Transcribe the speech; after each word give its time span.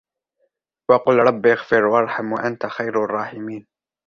وَقُلْ 0.91 1.13
رَبِّ 1.15 1.45
اغْفِرْ 1.45 1.85
وَارْحَمْ 1.85 2.31
وَأَنْتَ 2.33 2.65
خَيْرُ 2.65 3.03
الرَّاحِمِينَ 3.05 3.67